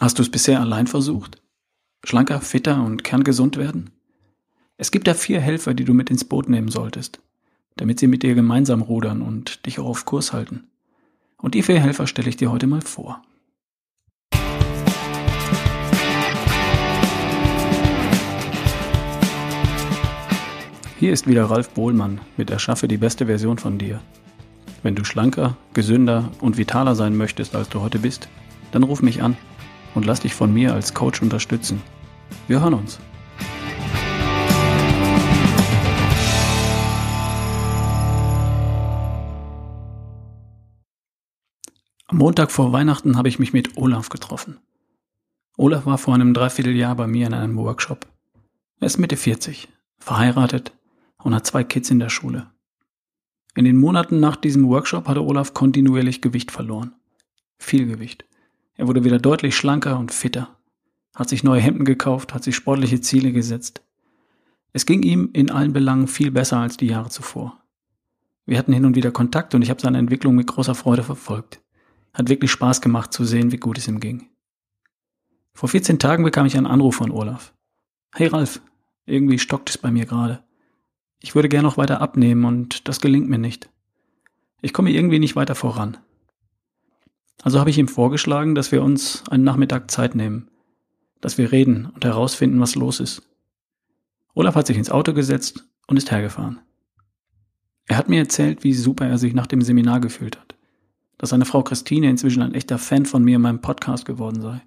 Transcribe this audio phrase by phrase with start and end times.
[0.00, 1.42] Hast du es bisher allein versucht?
[2.04, 3.90] Schlanker, fitter und kerngesund werden?
[4.76, 7.18] Es gibt da vier Helfer, die du mit ins Boot nehmen solltest,
[7.76, 10.68] damit sie mit dir gemeinsam rudern und dich auch auf Kurs halten.
[11.36, 13.22] Und die vier Helfer stelle ich dir heute mal vor.
[21.00, 24.00] Hier ist wieder Ralf Bohlmann mit Erschaffe die beste Version von dir.
[24.84, 28.28] Wenn du schlanker, gesünder und vitaler sein möchtest, als du heute bist,
[28.70, 29.36] dann ruf mich an
[29.98, 31.82] und lass dich von mir als Coach unterstützen.
[32.46, 33.00] Wir hören uns.
[42.06, 44.58] Am Montag vor Weihnachten habe ich mich mit Olaf getroffen.
[45.56, 48.06] Olaf war vor einem Dreivierteljahr bei mir in einem Workshop.
[48.78, 50.72] Er ist Mitte 40, verheiratet
[51.24, 52.46] und hat zwei Kids in der Schule.
[53.56, 56.94] In den Monaten nach diesem Workshop hatte Olaf kontinuierlich Gewicht verloren.
[57.58, 58.27] Viel Gewicht.
[58.78, 60.56] Er wurde wieder deutlich schlanker und fitter,
[61.14, 63.82] hat sich neue Hemden gekauft, hat sich sportliche Ziele gesetzt.
[64.72, 67.60] Es ging ihm in allen Belangen viel besser als die Jahre zuvor.
[68.46, 71.60] Wir hatten hin und wieder Kontakt und ich habe seine Entwicklung mit großer Freude verfolgt.
[72.14, 74.28] Hat wirklich Spaß gemacht zu sehen, wie gut es ihm ging.
[75.54, 77.52] Vor 14 Tagen bekam ich einen Anruf von Olaf.
[78.14, 78.60] Hey Ralf,
[79.06, 80.44] irgendwie stockt es bei mir gerade.
[81.20, 83.68] Ich würde gern noch weiter abnehmen und das gelingt mir nicht.
[84.62, 85.96] Ich komme irgendwie nicht weiter voran.
[87.42, 90.48] Also habe ich ihm vorgeschlagen, dass wir uns einen Nachmittag Zeit nehmen,
[91.20, 93.22] dass wir reden und herausfinden, was los ist.
[94.34, 96.60] Olaf hat sich ins Auto gesetzt und ist hergefahren.
[97.86, 100.56] Er hat mir erzählt, wie super er sich nach dem Seminar gefühlt hat,
[101.16, 104.60] dass seine Frau Christine inzwischen ein echter Fan von mir in meinem Podcast geworden sei,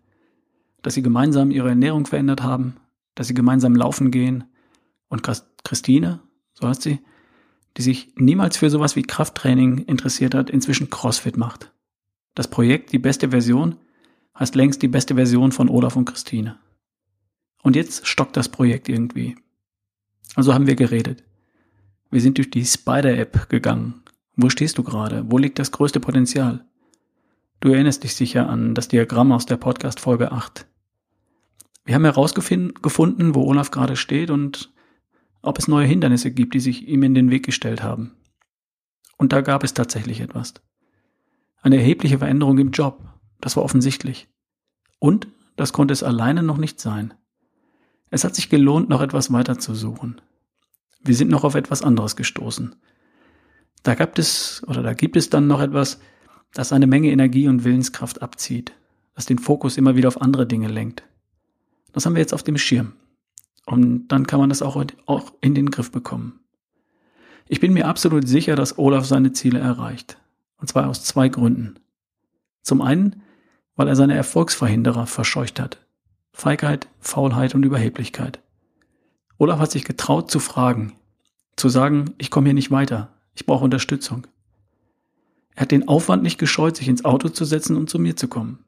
[0.81, 2.77] dass sie gemeinsam ihre Ernährung verändert haben,
[3.15, 4.45] dass sie gemeinsam laufen gehen
[5.07, 5.21] und
[5.63, 6.19] Christine,
[6.53, 6.99] so heißt sie,
[7.77, 11.70] die sich niemals für sowas wie Krafttraining interessiert hat, inzwischen CrossFit macht.
[12.33, 13.77] Das Projekt Die beste Version
[14.37, 16.57] heißt längst die beste Version von Olaf und Christine.
[17.61, 19.35] Und jetzt stockt das Projekt irgendwie.
[20.35, 21.23] Also haben wir geredet.
[22.09, 24.03] Wir sind durch die Spider-App gegangen.
[24.35, 25.25] Wo stehst du gerade?
[25.29, 26.65] Wo liegt das größte Potenzial?
[27.59, 30.65] Du erinnerst dich sicher an das Diagramm aus der Podcast Folge 8.
[31.85, 34.71] Wir haben herausgefunden, wo Olaf gerade steht und
[35.41, 38.15] ob es neue Hindernisse gibt, die sich ihm in den Weg gestellt haben.
[39.17, 40.53] Und da gab es tatsächlich etwas.
[41.61, 42.99] Eine erhebliche Veränderung im Job,
[43.39, 44.27] das war offensichtlich.
[44.99, 47.13] Und das konnte es alleine noch nicht sein.
[48.09, 50.21] Es hat sich gelohnt, noch etwas weiter zu suchen.
[51.03, 52.75] Wir sind noch auf etwas anderes gestoßen.
[53.83, 55.99] Da gab es, oder da gibt es dann noch etwas,
[56.53, 58.73] das eine Menge Energie und Willenskraft abzieht,
[59.15, 61.03] das den Fokus immer wieder auf andere Dinge lenkt.
[61.93, 62.93] Das haben wir jetzt auf dem Schirm.
[63.65, 66.39] Und dann kann man das auch, auch in den Griff bekommen.
[67.47, 70.17] Ich bin mir absolut sicher, dass Olaf seine Ziele erreicht.
[70.61, 71.79] Und zwar aus zwei Gründen.
[72.61, 73.23] Zum einen,
[73.75, 75.85] weil er seine Erfolgsverhinderer verscheucht hat.
[76.31, 78.41] Feigheit, Faulheit und Überheblichkeit.
[79.37, 80.93] Olaf hat sich getraut zu fragen,
[81.55, 84.27] zu sagen, ich komme hier nicht weiter, ich brauche Unterstützung.
[85.55, 88.27] Er hat den Aufwand nicht gescheut, sich ins Auto zu setzen und zu mir zu
[88.27, 88.59] kommen.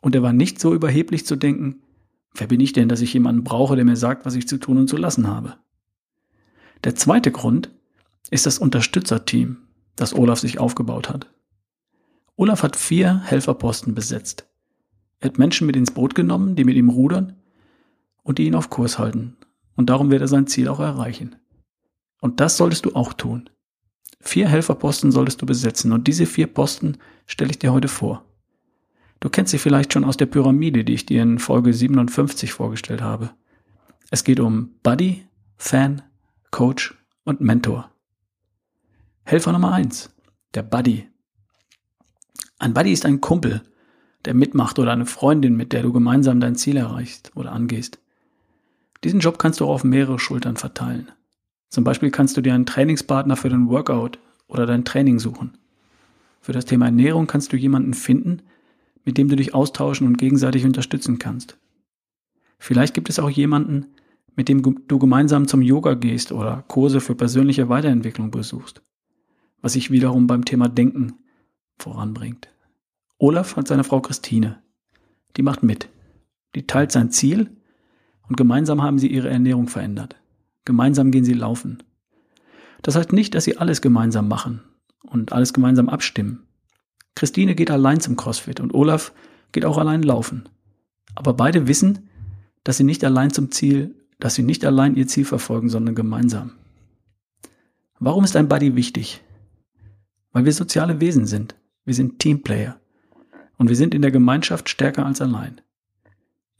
[0.00, 1.80] Und er war nicht so überheblich zu denken,
[2.34, 4.78] wer bin ich denn, dass ich jemanden brauche, der mir sagt, was ich zu tun
[4.78, 5.54] und zu lassen habe.
[6.82, 7.70] Der zweite Grund
[8.30, 9.58] ist das Unterstützerteam,
[10.00, 11.30] das Olaf sich aufgebaut hat.
[12.36, 14.46] Olaf hat vier Helferposten besetzt.
[15.20, 17.34] Er hat Menschen mit ins Boot genommen, die mit ihm rudern
[18.22, 19.36] und die ihn auf Kurs halten.
[19.74, 21.36] Und darum wird er sein Ziel auch erreichen.
[22.20, 23.50] Und das solltest du auch tun.
[24.20, 28.24] Vier Helferposten solltest du besetzen und diese vier Posten stelle ich dir heute vor.
[29.20, 33.02] Du kennst sie vielleicht schon aus der Pyramide, die ich dir in Folge 57 vorgestellt
[33.02, 33.30] habe.
[34.10, 35.26] Es geht um Buddy,
[35.56, 36.02] Fan,
[36.50, 37.90] Coach und Mentor.
[39.30, 40.08] Helfer Nummer eins,
[40.54, 41.06] der Buddy.
[42.58, 43.60] Ein Buddy ist ein Kumpel,
[44.24, 47.98] der mitmacht oder eine Freundin, mit der du gemeinsam dein Ziel erreichst oder angehst.
[49.04, 51.12] Diesen Job kannst du auch auf mehrere Schultern verteilen.
[51.68, 55.58] Zum Beispiel kannst du dir einen Trainingspartner für den Workout oder dein Training suchen.
[56.40, 58.40] Für das Thema Ernährung kannst du jemanden finden,
[59.04, 61.58] mit dem du dich austauschen und gegenseitig unterstützen kannst.
[62.58, 63.88] Vielleicht gibt es auch jemanden,
[64.36, 68.80] mit dem du gemeinsam zum Yoga gehst oder Kurse für persönliche Weiterentwicklung besuchst
[69.60, 71.14] was sich wiederum beim Thema Denken
[71.78, 72.48] voranbringt.
[73.18, 74.62] Olaf hat seine Frau Christine.
[75.36, 75.88] Die macht mit.
[76.54, 77.50] Die teilt sein Ziel
[78.28, 80.16] und gemeinsam haben sie ihre Ernährung verändert.
[80.64, 81.82] Gemeinsam gehen sie laufen.
[82.82, 84.62] Das heißt nicht, dass sie alles gemeinsam machen
[85.02, 86.46] und alles gemeinsam abstimmen.
[87.14, 89.12] Christine geht allein zum CrossFit und Olaf
[89.50, 90.48] geht auch allein laufen.
[91.14, 92.08] Aber beide wissen,
[92.62, 96.52] dass sie nicht allein zum Ziel, dass sie nicht allein ihr Ziel verfolgen, sondern gemeinsam.
[97.98, 99.20] Warum ist ein Buddy wichtig?
[100.38, 101.56] Weil wir soziale Wesen sind.
[101.84, 102.78] Wir sind Teamplayer.
[103.56, 105.60] Und wir sind in der Gemeinschaft stärker als allein.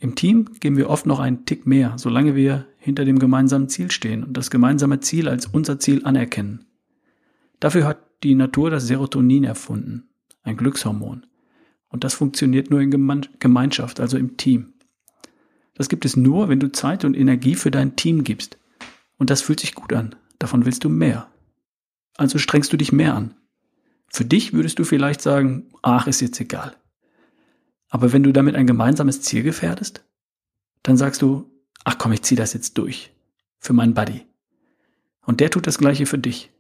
[0.00, 3.92] Im Team geben wir oft noch einen Tick mehr, solange wir hinter dem gemeinsamen Ziel
[3.92, 6.64] stehen und das gemeinsame Ziel als unser Ziel anerkennen.
[7.60, 10.08] Dafür hat die Natur das Serotonin erfunden,
[10.42, 11.24] ein Glückshormon.
[11.88, 12.90] Und das funktioniert nur in
[13.38, 14.72] Gemeinschaft, also im Team.
[15.74, 18.58] Das gibt es nur, wenn du Zeit und Energie für dein Team gibst.
[19.18, 20.16] Und das fühlt sich gut an.
[20.40, 21.28] Davon willst du mehr.
[22.16, 23.36] Also strengst du dich mehr an.
[24.10, 26.76] Für dich würdest du vielleicht sagen, ach, ist jetzt egal.
[27.88, 30.04] Aber wenn du damit ein gemeinsames Ziel gefährdest,
[30.82, 31.50] dann sagst du,
[31.84, 33.12] ach komm, ich zieh das jetzt durch.
[33.58, 34.26] Für meinen Buddy.
[35.22, 36.50] Und der tut das gleiche für dich.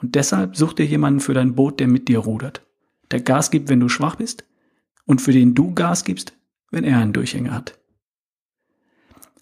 [0.00, 2.64] Und deshalb such dir jemanden für dein Boot, der mit dir rudert.
[3.10, 4.44] Der Gas gibt, wenn du schwach bist.
[5.06, 6.34] Und für den du Gas gibst,
[6.70, 7.78] wenn er einen Durchhänger hat.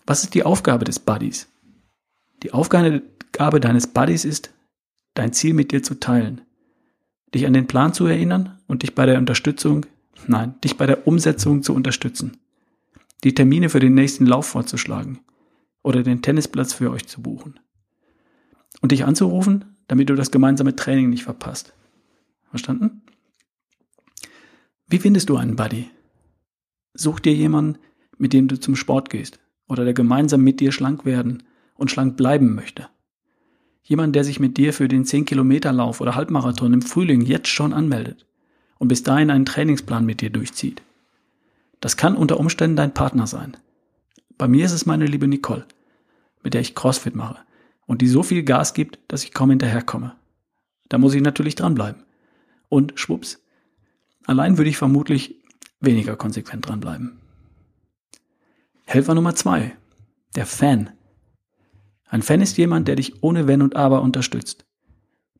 [0.07, 1.49] Was ist die Aufgabe des Buddies?
[2.43, 4.53] Die Aufgabe deines Buddies ist,
[5.15, 6.41] dein Ziel mit dir zu teilen,
[7.35, 9.87] dich an den Plan zu erinnern und dich bei der Unterstützung,
[10.27, 12.39] nein, dich bei der Umsetzung zu unterstützen,
[13.25, 15.21] die Termine für den nächsten Lauf vorzuschlagen
[15.83, 17.59] oder den Tennisplatz für euch zu buchen
[18.81, 21.73] und dich anzurufen, damit du das gemeinsame Training nicht verpasst.
[22.51, 23.03] Verstanden?
[24.87, 25.89] Wie findest du einen Buddy?
[26.95, 27.79] Such dir jemanden,
[28.19, 31.43] mit dem du zum Sport gehst oder der gemeinsam mit dir schlank werden
[31.75, 32.89] und schlank bleiben möchte.
[33.83, 38.27] Jemand, der sich mit dir für den 10-Kilometer-Lauf oder Halbmarathon im Frühling jetzt schon anmeldet
[38.79, 40.83] und bis dahin einen Trainingsplan mit dir durchzieht.
[41.81, 43.57] Das kann unter Umständen dein Partner sein.
[44.39, 45.67] Bei mir ist es meine liebe Nicole,
[46.43, 47.39] mit der ich CrossFit mache
[47.87, 50.15] und die so viel Gas gibt, dass ich kaum hinterherkomme.
[50.89, 52.03] Da muss ich natürlich dranbleiben.
[52.69, 53.41] Und schwupps,
[54.25, 55.37] allein würde ich vermutlich
[55.81, 57.19] weniger konsequent dranbleiben.
[58.85, 59.77] Helfer Nummer zwei,
[60.37, 60.91] der Fan.
[62.13, 64.67] Ein Fan ist jemand, der dich ohne Wenn und Aber unterstützt,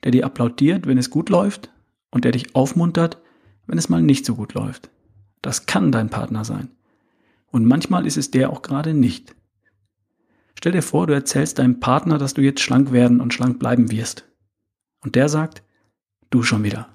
[0.05, 1.71] der dir applaudiert, wenn es gut läuft
[2.11, 3.19] und der dich aufmuntert,
[3.67, 4.89] wenn es mal nicht so gut läuft.
[5.43, 6.71] Das kann dein Partner sein.
[7.49, 9.37] Und manchmal ist es der auch gerade nicht.
[10.55, 13.91] Stell dir vor, du erzählst deinem Partner, dass du jetzt schlank werden und schlank bleiben
[13.91, 14.25] wirst.
[15.01, 15.63] Und der sagt,
[16.31, 16.89] du schon wieder.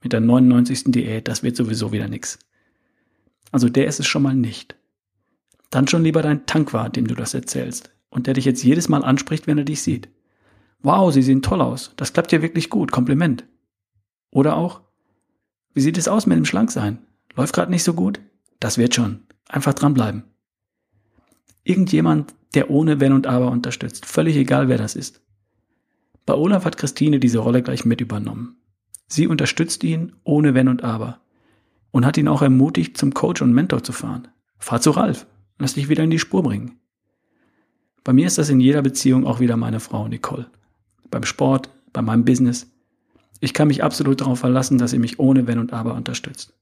[0.00, 0.92] Mit der 99.
[0.92, 2.38] Diät, das wird sowieso wieder nix.
[3.50, 4.76] Also der ist es schon mal nicht
[5.74, 9.04] dann schon lieber dein Tankwart, dem du das erzählst und der dich jetzt jedes Mal
[9.04, 10.08] anspricht, wenn er dich sieht.
[10.82, 11.92] Wow, Sie sehen toll aus.
[11.96, 12.92] Das klappt ja wirklich gut.
[12.92, 13.44] Kompliment.
[14.30, 14.82] Oder auch,
[15.72, 16.98] wie sieht es aus mit dem Schlanksein?
[17.34, 18.20] Läuft gerade nicht so gut?
[18.60, 19.24] Das wird schon.
[19.48, 20.24] Einfach dranbleiben.
[21.64, 24.06] Irgendjemand, der ohne Wenn und Aber unterstützt.
[24.06, 25.22] Völlig egal, wer das ist.
[26.24, 28.56] Bei Olaf hat Christine diese Rolle gleich mit übernommen.
[29.08, 31.20] Sie unterstützt ihn ohne Wenn und Aber
[31.90, 34.28] und hat ihn auch ermutigt, zum Coach und Mentor zu fahren.
[34.58, 35.26] Fahr zu Ralf.
[35.58, 36.80] Lass dich wieder in die Spur bringen.
[38.04, 40.46] Bei mir ist das in jeder Beziehung auch wieder meine Frau Nicole.
[41.10, 42.66] Beim Sport, bei meinem Business.
[43.40, 46.52] Ich kann mich absolut darauf verlassen, dass sie mich ohne Wenn und Aber unterstützt.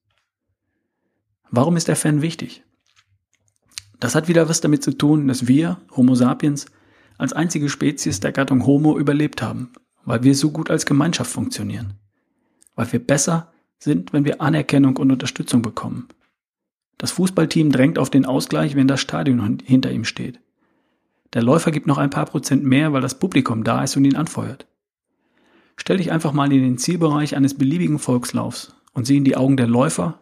[1.50, 2.62] Warum ist der Fan wichtig?
[3.98, 6.66] Das hat wieder was damit zu tun, dass wir, Homo sapiens,
[7.18, 9.72] als einzige Spezies der Gattung Homo überlebt haben,
[10.04, 11.94] weil wir so gut als Gemeinschaft funktionieren.
[12.74, 16.08] Weil wir besser sind, wenn wir Anerkennung und Unterstützung bekommen.
[16.98, 20.40] Das Fußballteam drängt auf den Ausgleich, wenn das Stadion hinter ihm steht.
[21.34, 24.16] Der Läufer gibt noch ein paar Prozent mehr, weil das Publikum da ist und ihn
[24.16, 24.66] anfeuert.
[25.76, 29.56] Stell dich einfach mal in den Zielbereich eines beliebigen Volkslaufs und sieh in die Augen
[29.56, 30.20] der Läufer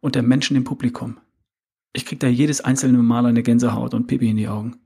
[0.00, 1.18] und der Menschen im Publikum.
[1.92, 4.76] Ich krieg da jedes einzelne Mal eine Gänsehaut und Pipi in die Augen.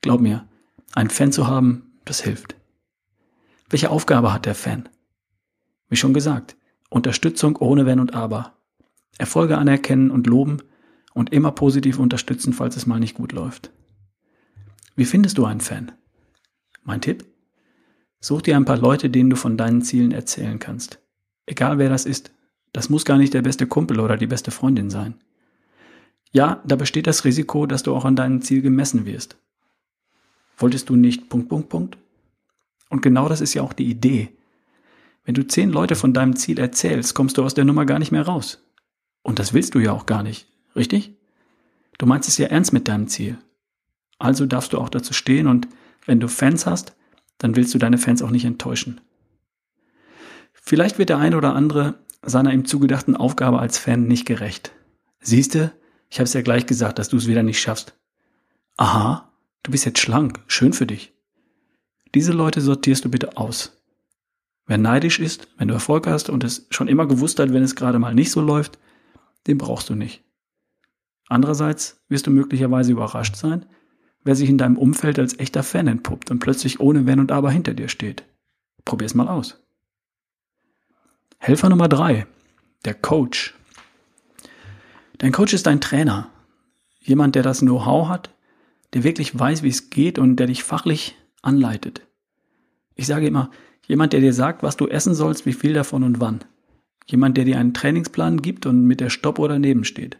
[0.00, 0.46] Glaub mir,
[0.94, 2.54] einen Fan zu haben, das hilft.
[3.68, 4.88] Welche Aufgabe hat der Fan?
[5.88, 6.56] Wie schon gesagt,
[6.88, 8.54] Unterstützung ohne Wenn und Aber.
[9.18, 10.58] Erfolge anerkennen und loben
[11.12, 13.72] und immer positiv unterstützen, falls es mal nicht gut läuft.
[14.96, 15.92] Wie findest du einen Fan?
[16.82, 17.26] Mein Tipp?
[18.20, 20.98] Such dir ein paar Leute, denen du von deinen Zielen erzählen kannst.
[21.44, 22.32] Egal wer das ist.
[22.72, 25.14] Das muss gar nicht der beste Kumpel oder die beste Freundin sein.
[26.32, 29.36] Ja, da besteht das Risiko, dass du auch an deinem Ziel gemessen wirst.
[30.56, 31.98] Wolltest du nicht Punkt, Punkt, Punkt?
[32.88, 34.30] Und genau das ist ja auch die Idee.
[35.24, 38.12] Wenn du zehn Leute von deinem Ziel erzählst, kommst du aus der Nummer gar nicht
[38.12, 38.64] mehr raus.
[39.22, 40.46] Und das willst du ja auch gar nicht.
[40.74, 41.14] Richtig?
[41.98, 43.38] Du meinst es ja ernst mit deinem Ziel.
[44.18, 45.68] Also darfst du auch dazu stehen und
[46.06, 46.96] wenn du Fans hast,
[47.38, 49.00] dann willst du deine Fans auch nicht enttäuschen.
[50.52, 54.72] Vielleicht wird der eine oder andere seiner ihm zugedachten Aufgabe als Fan nicht gerecht.
[55.20, 55.72] Siehste,
[56.08, 57.94] ich habe es ja gleich gesagt, dass du es wieder nicht schaffst.
[58.76, 59.32] Aha,
[59.62, 61.12] du bist jetzt schlank, schön für dich.
[62.14, 63.76] Diese Leute sortierst du bitte aus.
[64.66, 67.76] Wer neidisch ist, wenn du Erfolg hast und es schon immer gewusst hat, wenn es
[67.76, 68.78] gerade mal nicht so läuft,
[69.46, 70.24] den brauchst du nicht.
[71.28, 73.66] Andererseits wirst du möglicherweise überrascht sein,
[74.26, 77.50] wer sich in deinem Umfeld als echter Fan entpuppt und plötzlich ohne Wenn und Aber
[77.50, 78.24] hinter dir steht.
[78.84, 79.62] Probier's mal aus.
[81.38, 82.26] Helfer Nummer drei,
[82.84, 83.54] der Coach.
[85.18, 86.28] Dein Coach ist dein Trainer.
[87.00, 88.34] Jemand, der das Know-how hat,
[88.94, 92.02] der wirklich weiß, wie es geht und der dich fachlich anleitet.
[92.96, 93.50] Ich sage immer,
[93.86, 96.40] jemand, der dir sagt, was du essen sollst, wie viel davon und wann.
[97.06, 100.18] Jemand, der dir einen Trainingsplan gibt und mit der Stoppuhr daneben steht.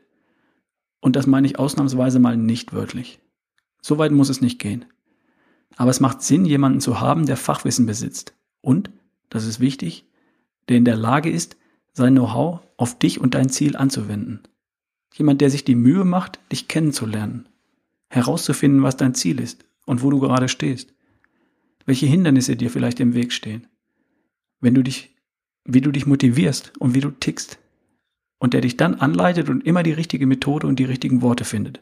[1.00, 3.18] Und das meine ich ausnahmsweise mal nicht wörtlich.
[3.82, 4.84] So weit muss es nicht gehen.
[5.76, 8.34] Aber es macht Sinn, jemanden zu haben, der Fachwissen besitzt.
[8.60, 8.90] Und,
[9.28, 10.06] das ist wichtig,
[10.68, 11.56] der in der Lage ist,
[11.92, 14.40] sein Know-how auf dich und dein Ziel anzuwenden.
[15.14, 17.48] Jemand, der sich die Mühe macht, dich kennenzulernen,
[18.08, 20.94] herauszufinden, was dein Ziel ist und wo du gerade stehst,
[21.86, 23.66] welche Hindernisse dir vielleicht im Weg stehen,
[24.60, 25.14] wenn du dich,
[25.64, 27.58] wie du dich motivierst und wie du tickst,
[28.38, 31.80] und der dich dann anleitet und immer die richtige Methode und die richtigen Worte findet,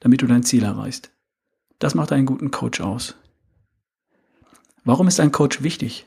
[0.00, 1.10] damit du dein Ziel erreichst.
[1.78, 3.16] Das macht einen guten Coach aus.
[4.84, 6.06] Warum ist ein Coach wichtig?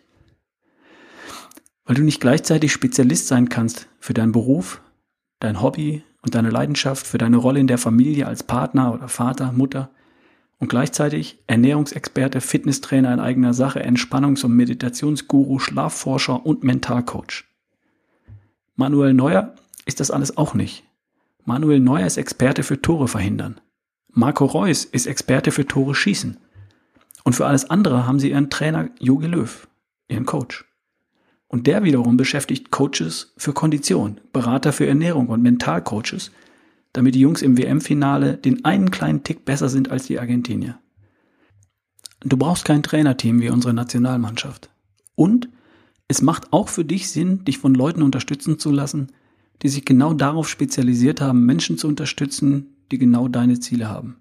[1.86, 4.82] Weil du nicht gleichzeitig Spezialist sein kannst für deinen Beruf,
[5.40, 9.52] dein Hobby und deine Leidenschaft, für deine Rolle in der Familie als Partner oder Vater,
[9.52, 9.90] Mutter
[10.60, 17.46] und gleichzeitig Ernährungsexperte, Fitnesstrainer in eigener Sache, Entspannungs- und Meditationsguru, Schlafforscher und Mentalcoach.
[18.76, 19.54] Manuel Neuer
[19.86, 20.84] ist das alles auch nicht.
[21.46, 23.60] Manuel Neuer ist Experte für Tore verhindern.
[24.16, 26.38] Marco Reus ist Experte für Tore schießen.
[27.24, 29.68] Und für alles andere haben sie ihren Trainer Jogi Löw,
[30.08, 30.66] ihren Coach.
[31.48, 36.32] Und der wiederum beschäftigt Coaches für Kondition, Berater für Ernährung und Mentalcoaches,
[36.94, 40.80] damit die Jungs im WM-Finale den einen kleinen Tick besser sind als die Argentinier.
[42.22, 44.70] Du brauchst kein Trainerteam wie unsere Nationalmannschaft.
[45.16, 45.50] Und
[46.08, 49.12] es macht auch für dich Sinn, dich von Leuten unterstützen zu lassen,
[49.64, 54.18] die sich genau darauf spezialisiert haben, Menschen zu unterstützen, die genau deine Ziele haben.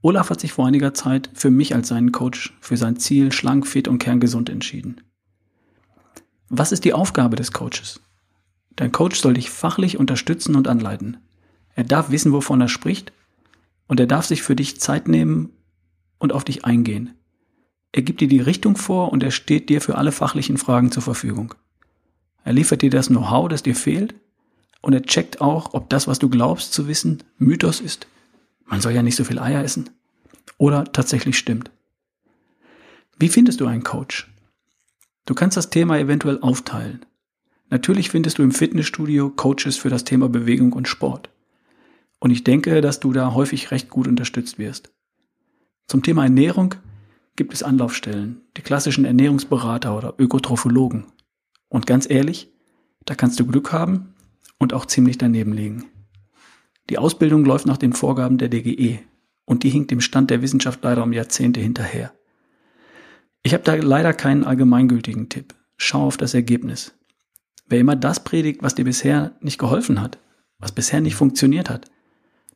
[0.00, 3.66] Olaf hat sich vor einiger Zeit für mich als seinen Coach für sein Ziel schlank,
[3.66, 5.02] fit und kerngesund entschieden.
[6.48, 8.00] Was ist die Aufgabe des Coaches?
[8.76, 11.18] Dein Coach soll dich fachlich unterstützen und anleiten.
[11.74, 13.12] Er darf wissen, wovon er spricht
[13.86, 15.50] und er darf sich für dich Zeit nehmen
[16.18, 17.14] und auf dich eingehen.
[17.92, 21.02] Er gibt dir die Richtung vor und er steht dir für alle fachlichen Fragen zur
[21.02, 21.54] Verfügung.
[22.44, 24.14] Er liefert dir das Know-how, das dir fehlt
[24.84, 28.06] und er checkt auch, ob das, was du glaubst zu wissen, Mythos ist.
[28.66, 29.88] Man soll ja nicht so viel Eier essen.
[30.58, 31.70] Oder tatsächlich stimmt.
[33.18, 34.30] Wie findest du einen Coach?
[35.24, 37.06] Du kannst das Thema eventuell aufteilen.
[37.70, 41.30] Natürlich findest du im Fitnessstudio Coaches für das Thema Bewegung und Sport.
[42.18, 44.92] Und ich denke, dass du da häufig recht gut unterstützt wirst.
[45.88, 46.74] Zum Thema Ernährung
[47.36, 51.06] gibt es Anlaufstellen, die klassischen Ernährungsberater oder Ökotrophologen.
[51.70, 52.52] Und ganz ehrlich,
[53.06, 54.13] da kannst du Glück haben
[54.64, 55.84] und auch ziemlich daneben liegen.
[56.88, 58.98] Die Ausbildung läuft nach den Vorgaben der DGE
[59.44, 62.14] und die hinkt dem Stand der Wissenschaft leider um Jahrzehnte hinterher.
[63.42, 65.54] Ich habe da leider keinen allgemeingültigen Tipp.
[65.76, 66.94] Schau auf das Ergebnis.
[67.68, 70.18] Wer immer das predigt, was dir bisher nicht geholfen hat,
[70.58, 71.90] was bisher nicht funktioniert hat,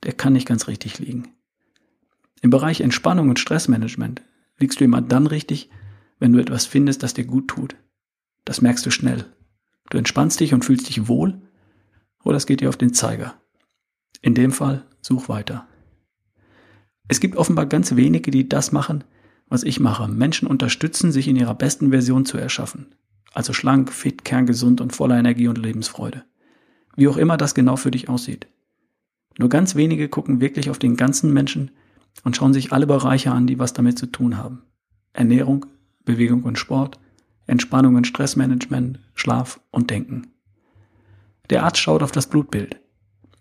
[0.03, 1.29] der kann nicht ganz richtig liegen.
[2.41, 4.23] Im Bereich Entspannung und Stressmanagement
[4.59, 5.69] liegst du immer dann richtig,
[6.19, 7.77] wenn du etwas findest, das dir gut tut.
[8.47, 9.27] Das merkst du schnell.
[9.91, 11.43] Du entspannst dich und fühlst dich wohl
[12.29, 13.41] oder es geht dir auf den Zeiger.
[14.21, 15.67] In dem Fall such weiter.
[17.09, 19.03] Es gibt offenbar ganz wenige, die das machen,
[19.49, 20.09] was ich mache.
[20.09, 22.95] Menschen unterstützen, sich in ihrer besten Version zu erschaffen.
[23.33, 26.23] Also schlank, fit, kerngesund und voller Energie und Lebensfreude.
[26.97, 28.47] Wie auch immer das genau für dich aussieht.
[29.39, 31.71] Nur ganz wenige gucken wirklich auf den ganzen Menschen
[32.25, 34.65] und schauen sich alle Bereiche an, die was damit zu tun haben.
[35.15, 35.65] Ernährung,
[36.05, 37.01] Bewegung und Sport,
[37.47, 40.27] Entspannung und Stressmanagement, Schlaf und Denken.
[41.51, 42.81] Der Arzt schaut auf das Blutbild.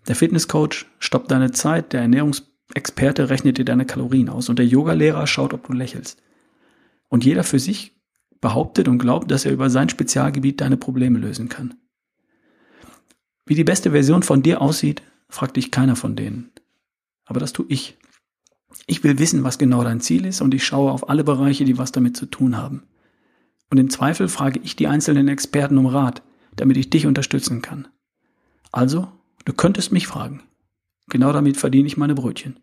[0.06, 5.26] Der Fitnesscoach stoppt deine Zeit, der Ernährungsexperte rechnet dir deine Kalorien aus und der Yogalehrer
[5.26, 6.22] schaut, ob du lächelst.
[7.08, 7.94] Und jeder für sich
[8.40, 11.74] behauptet und glaubt, dass er über sein Spezialgebiet deine Probleme lösen kann.
[13.44, 16.50] Wie die beste Version von dir aussieht, fragt dich keiner von denen.
[17.24, 17.98] Aber das tue ich.
[18.86, 21.78] Ich will wissen, was genau dein Ziel ist und ich schaue auf alle Bereiche, die
[21.78, 22.84] was damit zu tun haben.
[23.70, 26.22] Und im Zweifel frage ich die einzelnen Experten um Rat,
[26.56, 27.88] damit ich dich unterstützen kann.
[28.72, 29.08] Also,
[29.44, 30.42] du könntest mich fragen.
[31.08, 32.60] Genau damit verdiene ich meine Brötchen.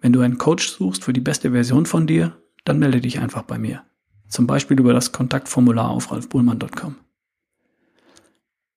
[0.00, 3.42] Wenn du einen Coach suchst für die beste Version von dir, dann melde dich einfach
[3.42, 3.84] bei mir.
[4.28, 6.96] Zum Beispiel über das Kontaktformular auf ralfbullmann.com.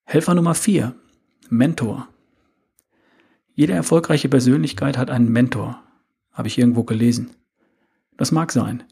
[0.05, 0.95] Helfer Nummer 4.
[1.49, 2.07] Mentor.
[3.55, 5.81] Jede erfolgreiche Persönlichkeit hat einen Mentor,
[6.31, 7.31] habe ich irgendwo gelesen.
[8.15, 8.83] Das mag sein.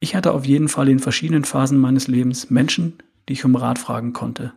[0.00, 3.78] Ich hatte auf jeden Fall in verschiedenen Phasen meines Lebens Menschen, die ich um Rat
[3.78, 4.52] fragen konnte,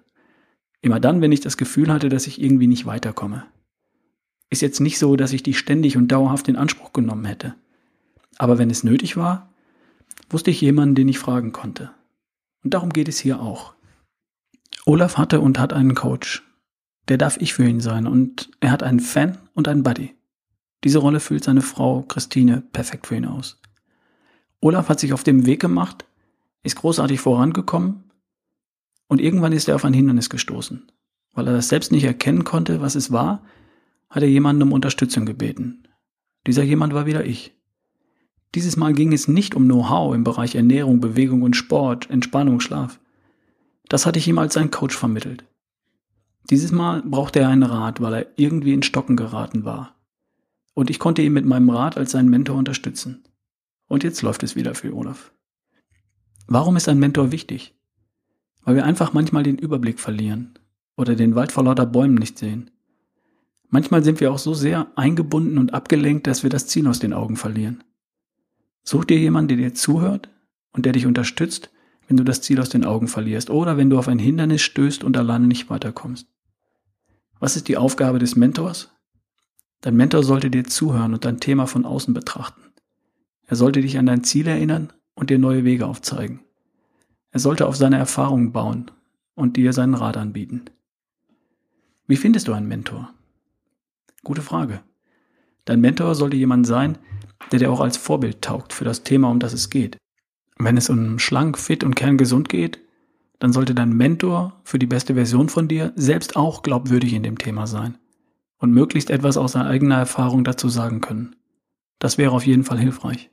[0.82, 3.46] Immer dann, wenn ich das Gefühl hatte, dass ich irgendwie nicht weiterkomme.
[4.50, 7.56] Ist jetzt nicht so, dass ich die ständig und dauerhaft in Anspruch genommen hätte.
[8.38, 9.52] Aber wenn es nötig war,
[10.30, 11.92] wusste ich jemanden, den ich fragen konnte.
[12.64, 13.74] Und darum geht es hier auch.
[14.86, 16.44] Olaf hatte und hat einen Coach.
[17.08, 20.14] der darf ich für ihn sein und er hat einen Fan und einen Buddy.
[20.84, 23.62] Diese Rolle füllt seine Frau Christine perfekt für ihn aus.
[24.60, 26.06] Olaf hat sich auf dem Weg gemacht,
[26.64, 28.04] ist großartig vorangekommen
[29.08, 30.92] und irgendwann ist er auf ein Hindernis gestoßen.
[31.34, 33.44] Weil er das selbst nicht erkennen konnte, was es war,
[34.10, 35.88] hat er jemanden um Unterstützung gebeten.
[36.46, 37.54] Dieser jemand war wieder ich.
[38.56, 43.00] Dieses Mal ging es nicht um Know-how im Bereich Ernährung, Bewegung und Sport, Entspannung, Schlaf.
[43.90, 45.46] Das hatte ich ihm als sein Coach vermittelt.
[46.50, 49.96] Dieses Mal brauchte er einen Rat, weil er irgendwie in Stocken geraten war.
[50.74, 53.24] Und ich konnte ihn mit meinem Rat als sein Mentor unterstützen.
[53.88, 55.34] Und jetzt läuft es wieder für Olaf.
[56.48, 57.77] Warum ist ein Mentor wichtig?
[58.68, 60.60] Weil wir einfach manchmal den Überblick verlieren
[60.98, 62.70] oder den Wald vor lauter Bäumen nicht sehen.
[63.70, 67.14] Manchmal sind wir auch so sehr eingebunden und abgelenkt, dass wir das Ziel aus den
[67.14, 67.82] Augen verlieren.
[68.84, 70.30] Such dir jemanden, der dir zuhört
[70.74, 71.70] und der dich unterstützt,
[72.10, 75.06] wenn du das Ziel aus den Augen verlierst oder wenn du auf ein Hindernis stößt
[75.06, 76.28] und alleine nicht weiterkommst.
[77.40, 78.92] Was ist die Aufgabe des Mentors?
[79.80, 82.64] Dein Mentor sollte dir zuhören und dein Thema von außen betrachten.
[83.46, 86.42] Er sollte dich an dein Ziel erinnern und dir neue Wege aufzeigen.
[87.32, 88.92] Er sollte auf seine Erfahrungen bauen
[89.36, 90.66] und dir seinen Rat anbieten.
[92.08, 93.14] Wie findest du einen Mentor?
[94.24, 94.82] Gute Frage.
[95.66, 96.98] Dein Mentor sollte jemand sein,
[97.52, 99.98] der dir auch als Vorbild taugt für das Thema, um das es geht.
[100.58, 102.80] Wenn es um schlank, fit und kerngesund geht,
[103.40, 107.38] dann sollte dein Mentor für die beste Version von dir selbst auch glaubwürdig in dem
[107.38, 107.98] Thema sein
[108.58, 111.36] und möglichst etwas aus seiner eigenen Erfahrung dazu sagen können.
[112.00, 113.30] Das wäre auf jeden Fall hilfreich.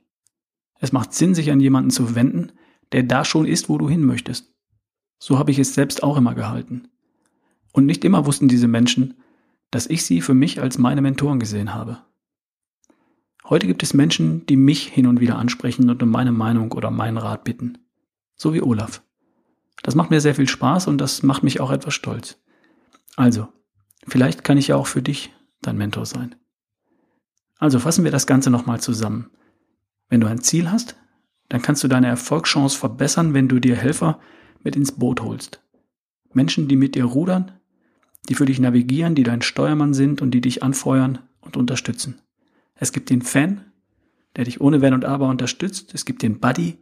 [0.79, 2.51] Es macht Sinn, sich an jemanden zu wenden,
[2.91, 4.53] der da schon ist, wo du hin möchtest.
[5.19, 6.87] So habe ich es selbst auch immer gehalten.
[7.71, 9.15] Und nicht immer wussten diese Menschen,
[9.71, 11.99] dass ich sie für mich als meine Mentoren gesehen habe.
[13.43, 16.89] Heute gibt es Menschen, die mich hin und wieder ansprechen und um meine Meinung oder
[16.89, 17.77] meinen Rat bitten.
[18.35, 19.03] So wie Olaf.
[19.83, 22.41] Das macht mir sehr viel Spaß und das macht mich auch etwas stolz.
[23.15, 23.47] Also,
[24.07, 26.35] vielleicht kann ich ja auch für dich dein Mentor sein.
[27.57, 29.29] Also fassen wir das Ganze nochmal zusammen.
[30.09, 30.95] Wenn du ein Ziel hast,
[31.49, 34.19] dann kannst du deine Erfolgschance verbessern, wenn du dir Helfer
[34.63, 35.61] mit ins Boot holst.
[36.33, 37.51] Menschen, die mit dir rudern,
[38.27, 42.19] die für dich navigieren, die dein Steuermann sind und die dich anfeuern und unterstützen.
[42.75, 43.61] Es gibt den Fan,
[44.35, 45.93] der dich ohne Wenn und Aber unterstützt.
[45.93, 46.77] Es gibt den Buddy,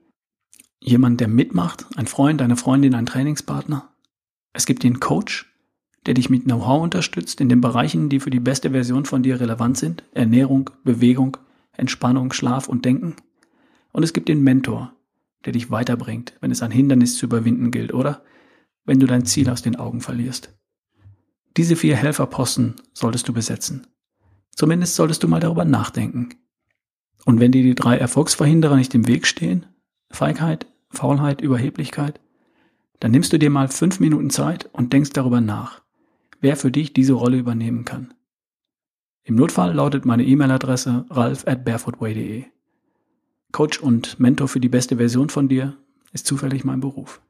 [0.79, 3.89] jemand, der mitmacht, ein Freund, eine Freundin, ein Trainingspartner.
[4.53, 5.51] Es gibt den Coach,
[6.05, 9.39] der dich mit Know-how unterstützt in den Bereichen, die für die beste Version von dir
[9.39, 10.03] relevant sind.
[10.13, 11.37] Ernährung, Bewegung,
[11.73, 13.15] Entspannung, Schlaf und Denken.
[13.93, 14.93] Und es gibt den Mentor,
[15.45, 18.23] der dich weiterbringt, wenn es ein Hindernis zu überwinden gilt oder
[18.85, 20.53] wenn du dein Ziel aus den Augen verlierst.
[21.55, 23.87] Diese vier Helferposten solltest du besetzen.
[24.55, 26.29] Zumindest solltest du mal darüber nachdenken.
[27.25, 29.65] Und wenn dir die drei Erfolgsverhinderer nicht im Weg stehen,
[30.09, 32.19] Feigheit, Faulheit, Überheblichkeit,
[32.99, 35.81] dann nimmst du dir mal fünf Minuten Zeit und denkst darüber nach,
[36.41, 38.13] wer für dich diese Rolle übernehmen kann.
[39.23, 42.52] Im Notfall lautet meine E-Mail-Adresse ralf at barefootway.de.
[43.53, 45.77] Coach und Mentor für die beste Version von dir
[46.11, 47.21] ist zufällig mein Beruf.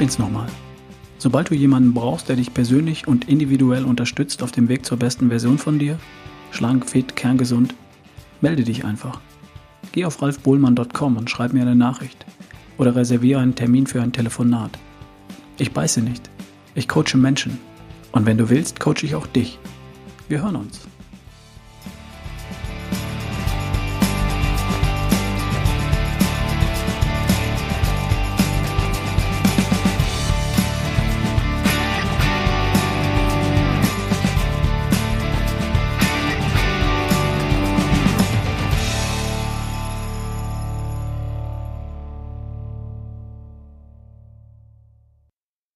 [0.00, 0.46] bin's nochmal.
[1.18, 5.28] Sobald du jemanden brauchst, der dich persönlich und individuell unterstützt auf dem Weg zur besten
[5.28, 5.98] Version von dir,
[6.52, 7.74] schlank, fit, kerngesund,
[8.40, 9.20] melde dich einfach.
[9.92, 12.24] Geh auf ralfbohlmann.com und schreib mir eine Nachricht
[12.78, 14.78] oder reserviere einen Termin für ein Telefonat.
[15.58, 16.30] Ich beiße nicht.
[16.74, 17.58] Ich coache Menschen.
[18.12, 19.58] Und wenn du willst, coache ich auch dich.
[20.28, 20.89] Wir hören uns.